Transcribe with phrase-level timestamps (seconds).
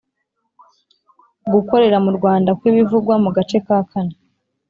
[1.51, 4.15] gukorera mu Rwanda kw ibivugwa mu gace ka kane